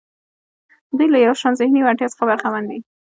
دوی 0.97 1.07
له 1.13 1.19
یو 1.25 1.33
شان 1.41 1.53
ذهني 1.61 1.79
وړتیا 1.81 2.07
څخه 2.13 2.23
برخمن 2.29 2.63
دي. 2.69 2.79